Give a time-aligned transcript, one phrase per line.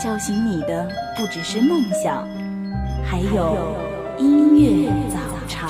[0.00, 2.26] 叫醒你的不只是梦想，
[3.04, 3.76] 还有
[4.18, 5.68] 音乐早茶。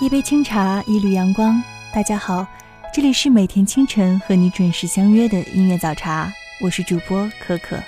[0.00, 1.62] 一杯清茶，一缕阳光。
[1.92, 2.46] 大家好，
[2.90, 7.78] 这里是每天清晨和你准时相约的音乐早茶，我是主播可可。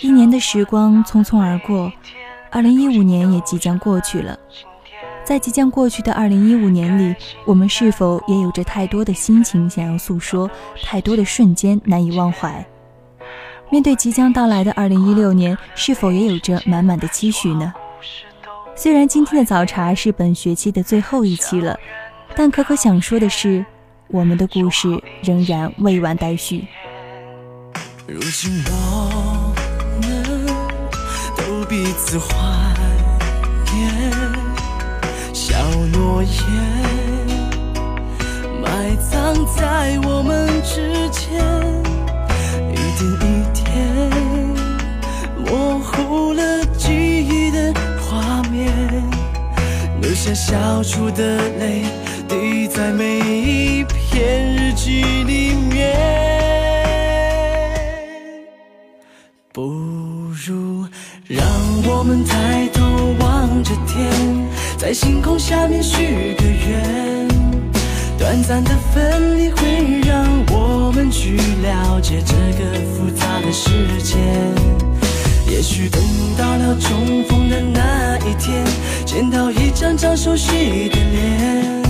[0.00, 1.92] 一年的时光匆匆而过，
[2.50, 4.38] 二零一五年也即将过去了。
[5.24, 10.48] 在即将过去的二零一五年里，我们是否也有着太多的心情想要诉说，
[10.84, 12.64] 太多的瞬间难以忘怀？
[13.68, 17.74] 面对即将到来的二零一六年，是否也有着满满的期许呢？
[18.76, 21.76] 虽然今天的早茶是本学期的最后一期了，
[22.36, 23.66] 但可可想说的是，
[24.08, 26.64] 我们的故事仍然未完待续。
[28.06, 29.45] 如今我
[31.76, 32.26] 彼此怀
[33.74, 34.00] 念，
[35.34, 35.54] 小
[35.92, 36.32] 诺言
[38.62, 41.44] 埋藏在我们之间，
[42.72, 43.60] 一点一点
[45.44, 46.88] 模糊了记
[47.28, 48.72] 忆的画面，
[50.00, 51.84] 留下笑出的泪
[52.26, 56.35] 滴在每一篇日记里面。
[61.98, 62.84] 我们抬头
[63.20, 64.06] 望着天，
[64.76, 67.26] 在星空下面许个愿。
[68.18, 73.70] 短暂的分离会让我们去了解这个复杂的世
[74.02, 74.18] 界。
[75.50, 76.02] 也许等
[76.36, 78.62] 到了重逢的那一天，
[79.06, 81.82] 见到一张张熟悉的脸，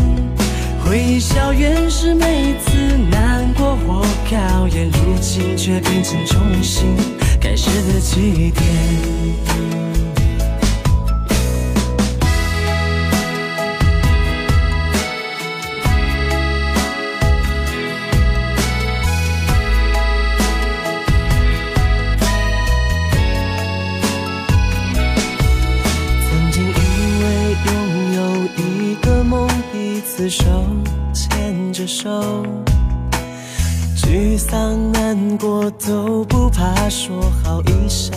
[0.85, 6.97] 回忆校园时每次难过或考验，如今却变成重新。
[7.49, 8.65] 开始的起点。
[26.29, 26.73] 曾经以
[27.23, 27.25] 为
[27.65, 28.19] 拥有
[28.57, 30.76] 一个梦，一次守。
[34.37, 38.13] 沮丧、难过都不怕说，好一笑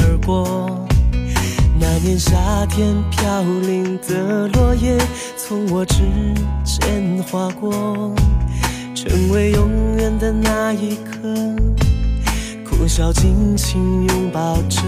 [0.00, 0.86] 而过。
[1.80, 2.36] 那年夏
[2.68, 4.98] 天，飘零的落叶
[5.38, 6.02] 从我指
[6.62, 7.72] 尖划过，
[8.94, 11.22] 成为永远的那一刻。
[12.68, 14.82] 哭笑尽情拥抱着，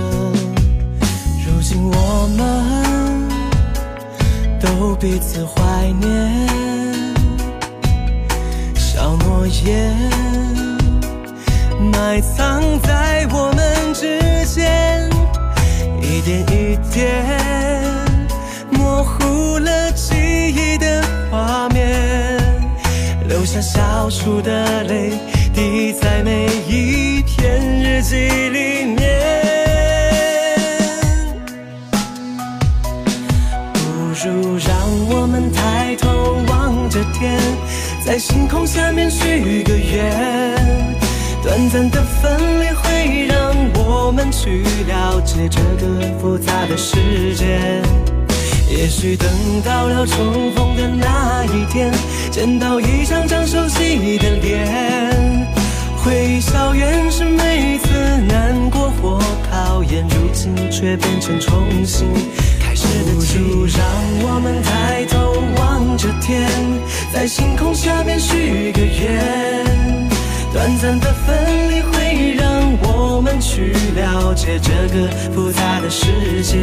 [1.47, 2.44] 如今我们
[4.61, 6.63] 都彼此怀念。
[9.04, 9.94] 小诺言
[11.92, 15.06] 埋藏在我们之间，
[16.00, 17.22] 一点一点
[18.70, 22.41] 模糊了记忆的画面，
[23.28, 25.12] 留下笑出的泪
[25.53, 29.04] 滴在每一篇日记里面。
[33.75, 33.82] 不
[34.25, 34.75] 如让
[35.11, 37.38] 我们抬头望着天。
[38.04, 40.54] 在星空下面许个愿，
[41.42, 47.82] 短暂的分离会让我们去了解这个复杂的世界。
[48.68, 49.26] 也许等
[49.64, 51.90] 到了重逢的那一天，
[52.30, 55.48] 见到一张张熟悉的脸，
[55.96, 57.88] 回忆校园时每次
[58.28, 59.18] 难过或
[59.50, 62.06] 考验，如今却变成重新
[62.84, 63.04] 新。
[63.04, 63.78] 不如让
[64.22, 66.48] 我们抬头望着天，
[67.12, 70.04] 在星空下面许个愿。
[70.52, 71.36] 短暂的分
[71.70, 72.46] 离会让
[72.82, 76.58] 我们去了解这个复杂的世界。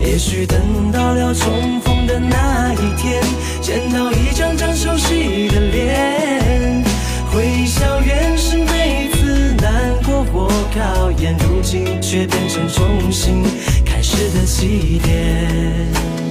[0.00, 3.22] 也许等到了重逢的那一天，
[3.60, 6.84] 见到一张张熟悉的脸，
[7.32, 13.42] 回想原是每次难过或考验，如今却变成重新
[14.14, 16.23] 时的起点。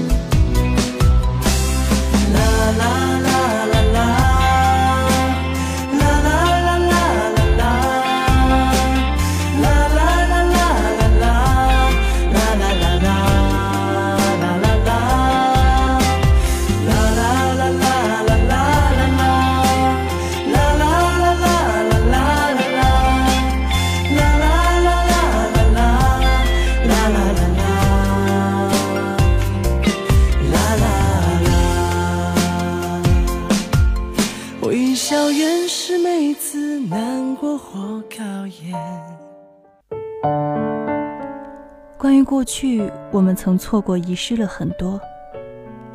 [42.43, 44.99] 过去，我们曾错过、遗失了很多。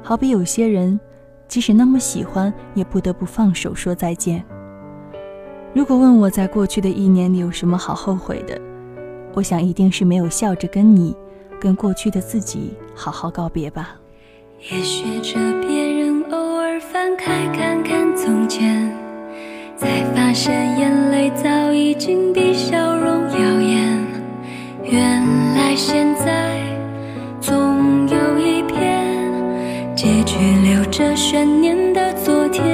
[0.02, 0.98] 好比有些人，
[1.46, 4.42] 即使那么喜欢，也不得不放手说再见。
[5.74, 8.58] 如果问我在过去的一年里有什么好后悔的，
[9.34, 11.14] 我想一定是没有笑着跟你、
[11.60, 13.96] 跟过去的自己好好告别吧。
[14.58, 18.90] 也学着别人偶尔翻开看看从前，
[19.76, 24.07] 才发现眼泪早已经比笑容耀眼。
[24.90, 25.22] 原
[25.54, 26.58] 来现在
[27.42, 29.04] 总有一片
[29.94, 32.64] 结局留着悬念的昨天，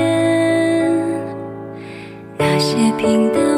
[2.38, 3.53] 那些平淡。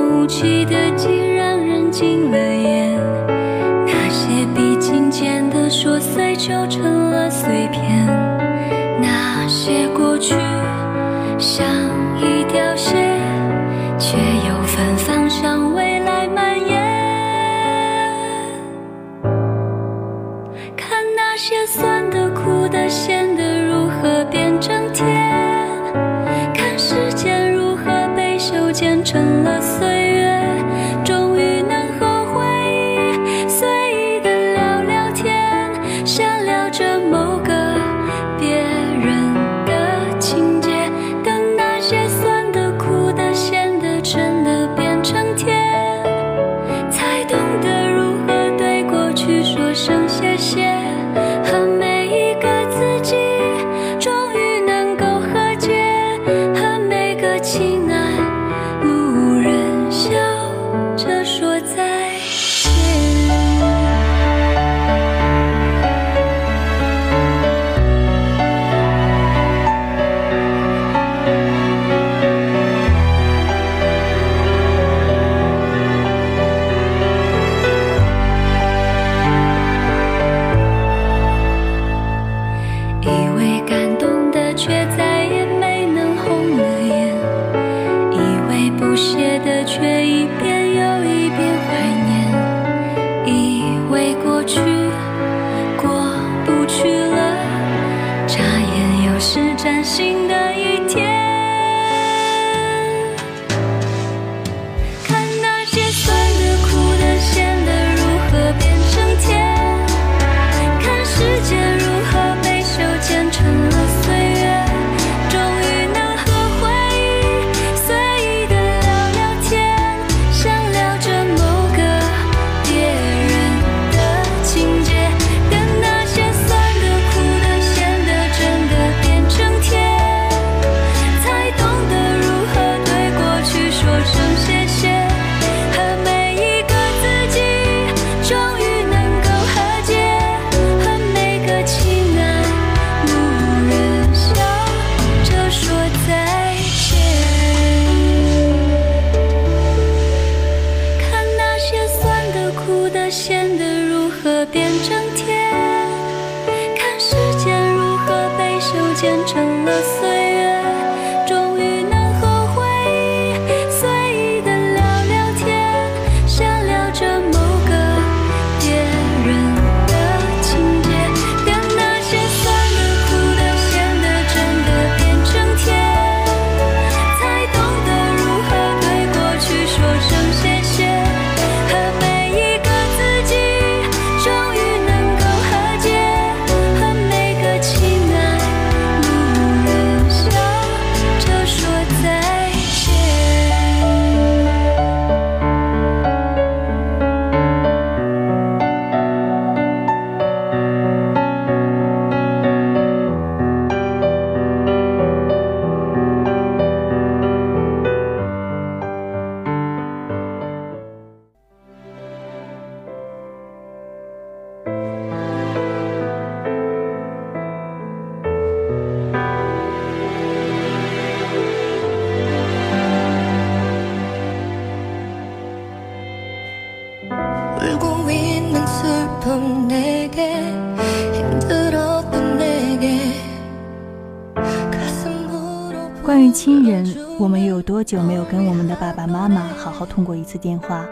[237.26, 240.86] 我们有多久没有跟我们的爸爸妈妈好好通过一次电话？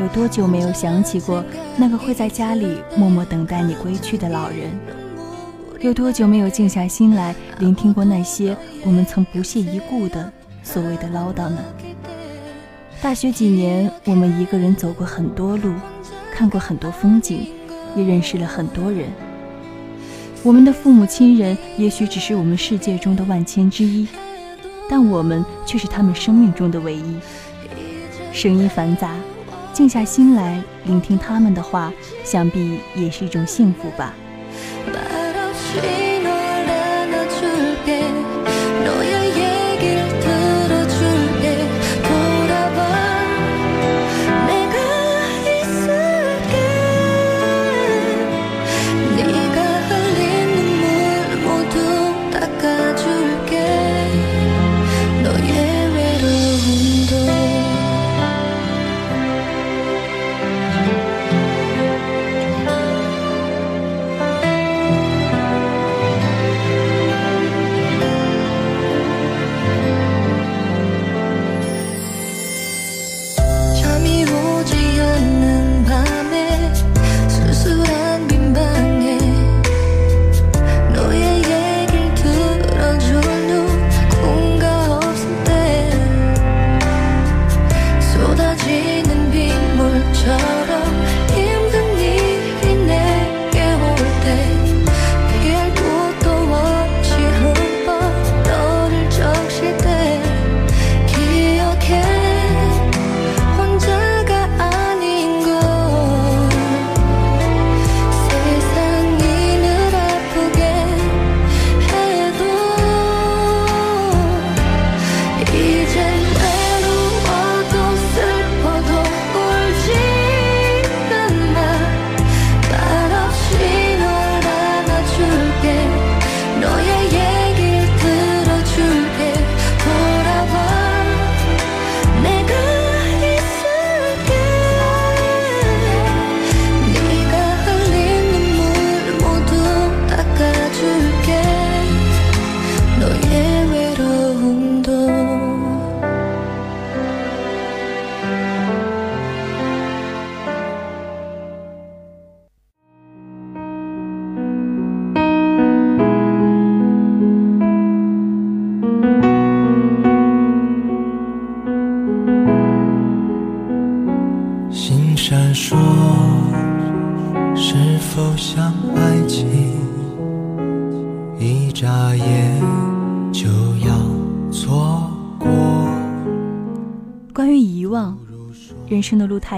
[0.00, 1.44] 有多久没有想起过
[1.76, 4.70] 那个会在家里默默等待你归去的老人？
[5.80, 10.32] 有多久没有静下心来聆听过那些我们曾不屑一顾的
[10.62, 11.58] 所谓的唠叨呢？
[13.02, 15.74] 大学几年，我们一个人走过很多路，
[16.32, 17.46] 看过很多风景，
[17.94, 19.10] 也认识了很多人。
[20.42, 24.08] 我们的父母亲人也许只是我们世界中的万千之一。
[24.88, 27.16] 但我们却是他们生命中的唯一。
[28.32, 29.14] 声音繁杂，
[29.72, 31.92] 静下心来聆听他们的话，
[32.24, 34.14] 想必也是一种幸福吧。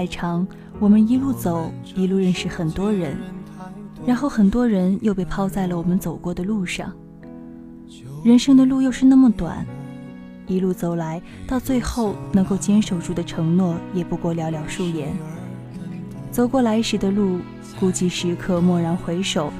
[0.01, 0.47] 太长，
[0.79, 3.15] 我们一路走，一路认识很多人，
[4.03, 6.91] 然后很多人又被抛在了我们走过的路上。
[8.23, 9.63] 人生的路又是那么短，
[10.47, 15.15] 一路走来，到最后能够坚守住的承诺也不过寥寥数言。
[16.31, 17.37] 走过来时的路，
[17.79, 19.53] 估计时刻蓦然回首，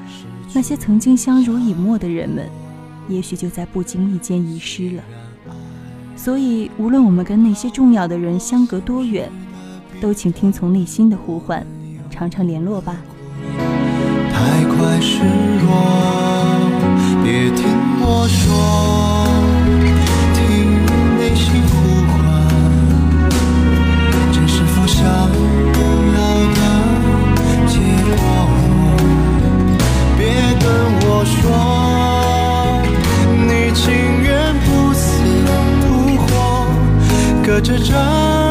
[0.52, 2.48] 那些曾经相濡以沫的人们，
[3.08, 5.04] 也许就在不经意间遗失了。
[6.16, 9.30] 所以，无论我们跟那些重要的人相隔多远，
[10.02, 11.64] 都请听从内心的呼唤，
[12.10, 12.96] 常常联络吧。
[14.32, 15.70] 太快失落，
[17.22, 17.64] 别听
[18.00, 18.42] 我说，
[24.32, 25.14] 这是否想要
[26.50, 26.58] 的
[27.68, 27.78] 结
[28.10, 28.18] 果？
[30.18, 30.26] 别
[30.58, 30.66] 跟
[31.06, 31.40] 我说，
[33.46, 33.80] 你情
[34.20, 35.06] 愿不死
[35.86, 35.88] 不
[36.26, 36.26] 活，
[37.46, 38.41] 隔着这。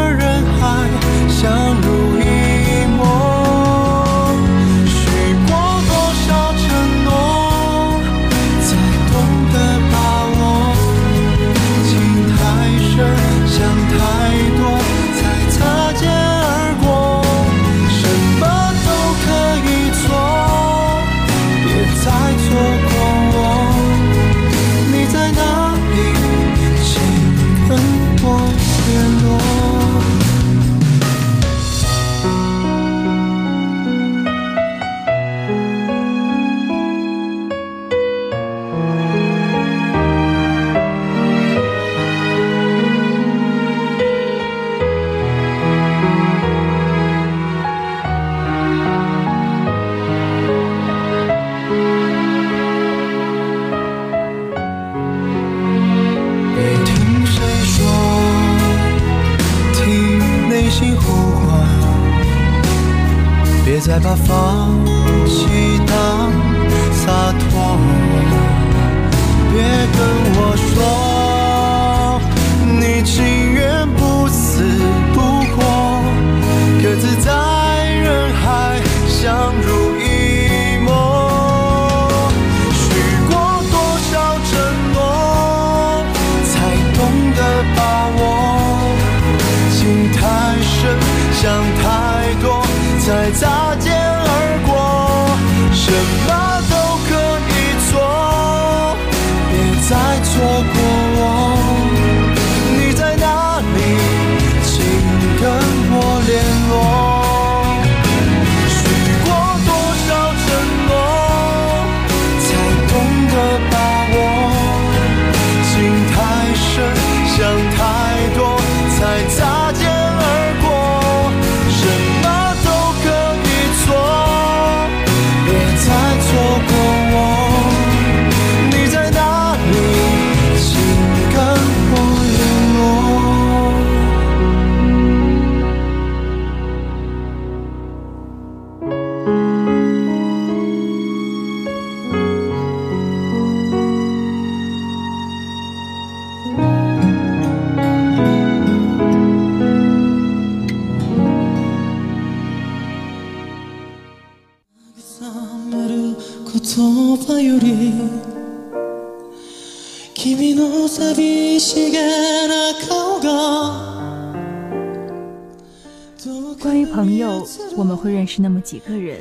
[168.22, 169.20] 认识那么几个人，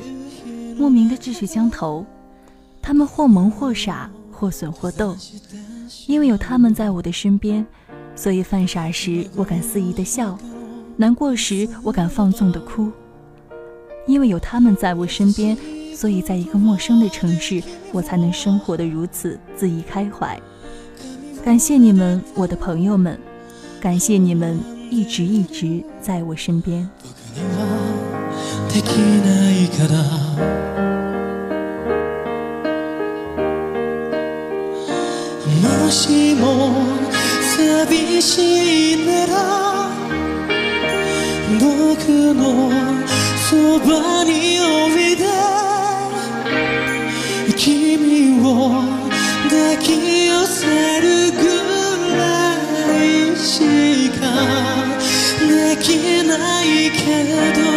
[0.77, 2.05] 莫名的志趣相投。
[2.83, 5.17] 他们或萌或傻，或损或逗。
[6.07, 7.67] 因为有他们在我的身边，
[8.15, 10.39] 所以犯傻时我敢肆意的笑，
[10.99, 12.93] 难过时我敢放纵的哭。
[14.07, 15.57] 因为有他们在我身边，
[15.97, 20.39] 所以在一个陌生的城市，我才能生活的如此恣意开怀。
[21.43, 23.19] 感谢你们，我的朋友们，
[23.81, 24.61] 感谢你们
[24.91, 26.87] 一直一直在我身边。
[28.73, 29.95] できないから。
[35.61, 36.45] もしも
[37.57, 39.33] 寂しいなら
[41.59, 41.63] 僕
[42.33, 42.71] の
[43.49, 44.31] そばに
[44.61, 45.25] おいで。
[47.57, 48.47] 君を
[49.51, 51.39] 抱き寄せるぐ
[52.17, 52.23] ら
[53.03, 54.21] いしか
[55.47, 57.01] できないけ
[57.65, 57.70] ど。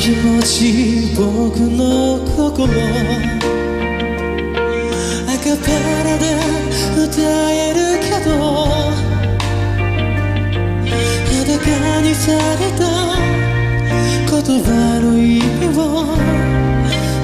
[0.00, 2.72] 気持ち僕の心
[5.26, 5.66] アカペ
[6.04, 6.24] ラで
[6.96, 7.10] 歌
[7.50, 8.30] えるけど
[11.26, 12.26] 裸にさ
[12.58, 12.80] れた
[14.30, 14.66] 言葉
[15.02, 15.80] の意味を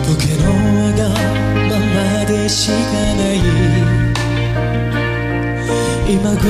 [0.08, 0.44] 僕の
[0.76, 1.00] わが
[1.70, 2.74] ままでしか
[3.14, 3.36] ない。
[6.06, 6.44] 今頃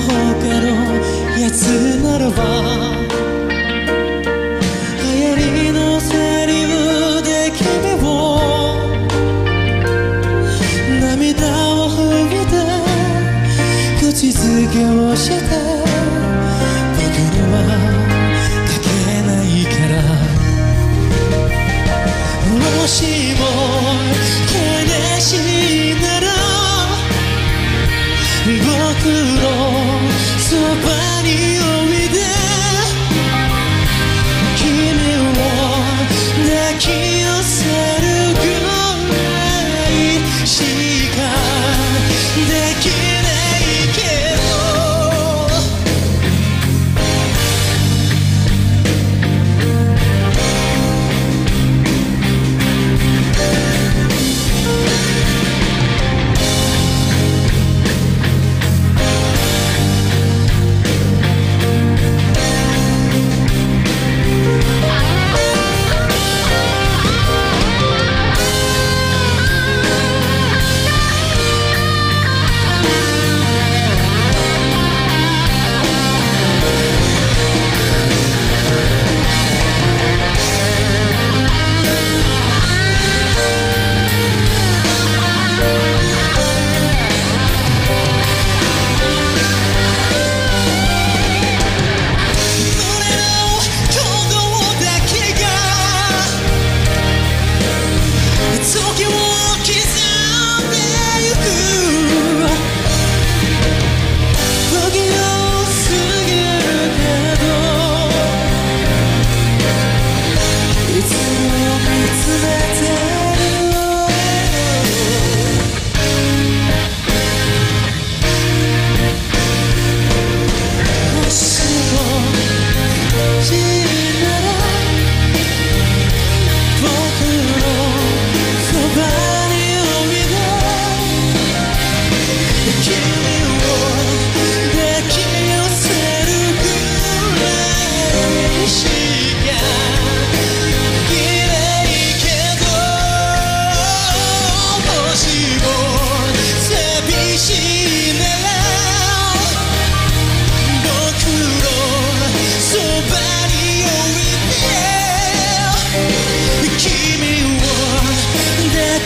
[0.00, 0.10] 他
[0.60, 0.66] の
[1.38, 1.60] やつ
[2.02, 2.97] ならば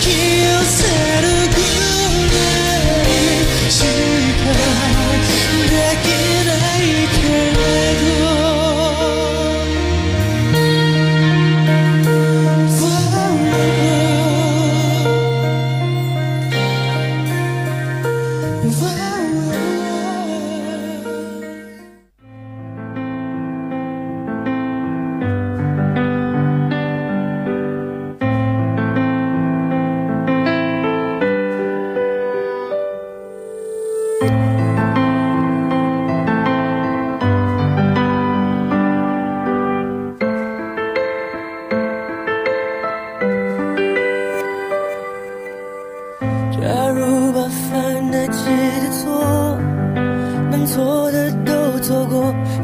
[0.02, 0.91] Kill.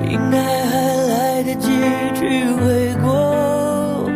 [0.08, 1.68] 应该还来得及
[2.14, 4.10] 去悔过。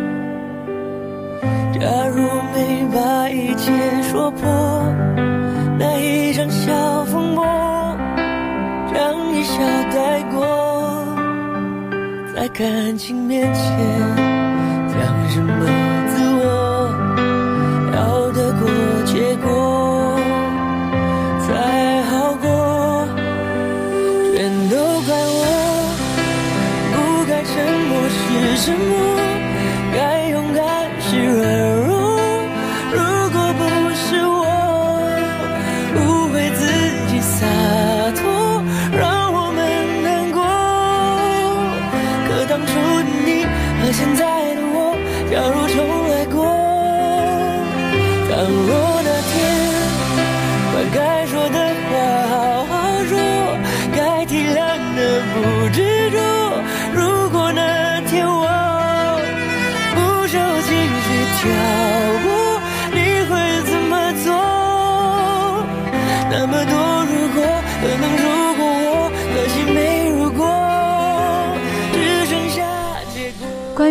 [1.79, 2.17] 假如
[2.53, 4.41] 没把一切说破，
[5.77, 7.45] 那一场小风波，
[8.93, 11.05] 将一笑带过，
[12.35, 13.61] 在感情面前，
[14.89, 15.65] 讲什么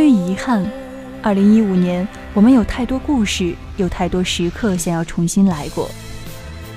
[0.03, 0.69] 最遗憾，
[1.23, 5.89] 二零一五年我们有太多故事，有太多时刻想要重新来过。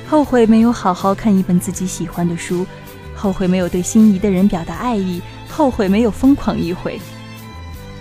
[0.07, 2.67] 后悔没有好好看一本自己喜欢的书，
[3.15, 7.01] 后悔没有对心仪的人表达爱意，后悔没有疯狂一回。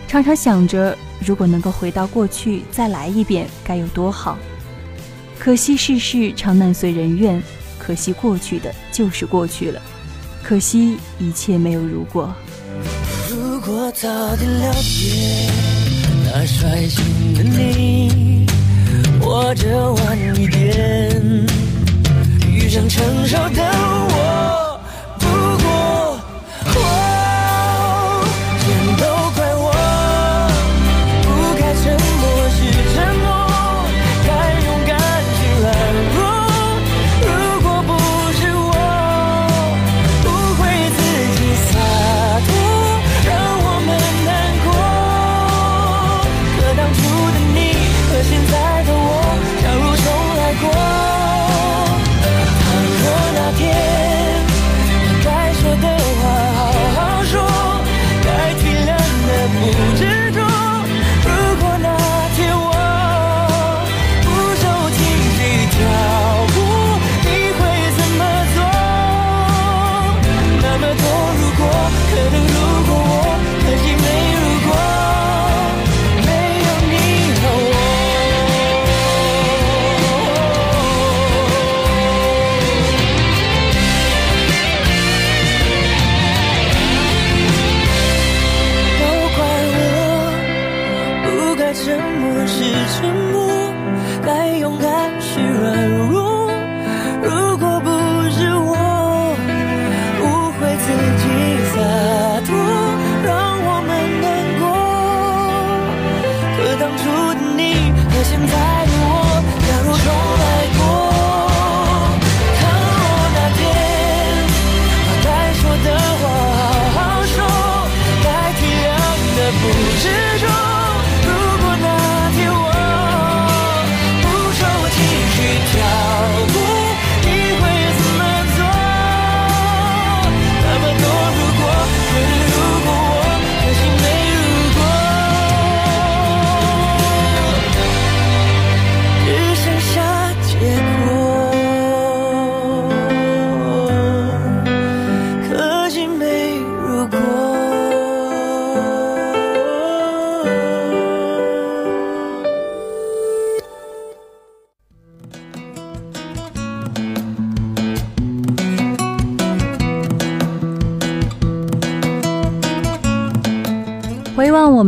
[0.07, 4.37] 常常想着，如果能够回到过去再来一遍，该有多好。
[5.39, 7.43] 可惜世事常难随人愿，
[7.79, 9.81] 可惜过去的就是过去了，
[10.43, 12.31] 可惜一切没有如果。
[13.67, 15.49] 如果早点了解
[16.23, 18.47] 那率性的你，
[19.23, 21.47] 或者晚一点
[22.47, 24.04] 遇上成熟的我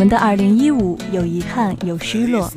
[0.07, 2.49] 们的二零一五，有遗憾，有失落，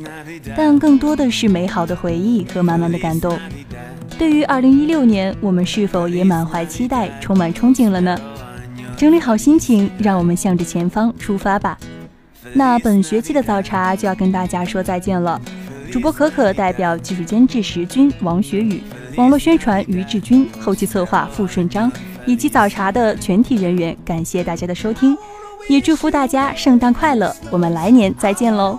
[0.56, 3.36] 但更多的是美好的回忆和满满的感动。
[4.16, 8.16] 对于二零一六年，我们是否也满怀期待，充满憧憬了呢？
[8.96, 11.76] 整理好心情，让我们向着前方出发吧。
[12.52, 15.40] 那本学期的早茶就要跟大家说再见了。
[15.90, 18.80] 主播可可代表技术监制石军、王学宇，
[19.16, 21.90] 网络宣传于志军，后期策划付顺章，
[22.26, 25.18] 以及早茶的全体人员，感谢大家的收听。
[25.68, 27.34] 也祝福大家圣诞快乐！
[27.50, 28.78] 我们来年再见喽。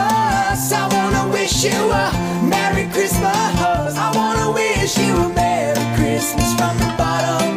[1.61, 2.09] Shiva
[2.49, 3.95] Merry Christmas.
[3.95, 7.51] I wanna wish you a Merry Christmas from the bottom.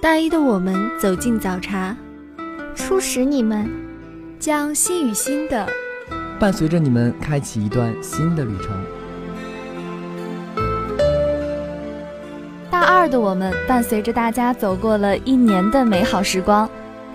[0.00, 1.96] 大一的我们走进早茶，
[2.74, 3.70] 初识你们，
[4.40, 5.68] 将心与心的，
[6.40, 9.01] 伴随着你们开启一段新的旅程。
[12.82, 16.68] 大二的我们伴随着大家走过了一年的美好时光，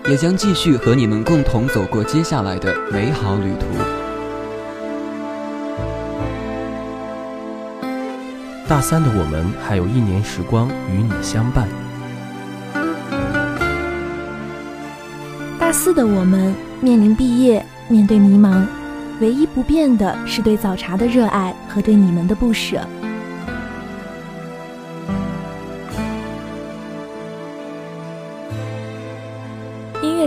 [0.08, 3.66] 也将继续和你们共同走过接下来的美好旅途。
[8.66, 11.68] 大三的我们还有一年时光与你相伴。
[15.58, 18.64] 大四的我们面临毕业，面对迷茫，
[19.20, 22.80] 唯一不变的是对早茶的热爱和对你们的不舍。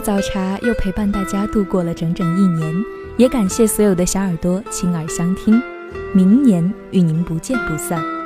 [0.02, 2.84] 早茶又陪伴大家度过了整整一年，
[3.18, 5.62] 也感谢所有的小耳朵亲耳相听。
[6.12, 8.21] 明年与您不见不散。